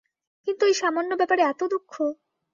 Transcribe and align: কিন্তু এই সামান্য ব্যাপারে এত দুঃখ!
কিন্তু 0.47 0.63
এই 0.65 0.75
সামান্য 0.81 1.11
ব্যাপারে 1.19 1.41
এত 1.43 1.61
দুঃখ! 1.71 1.93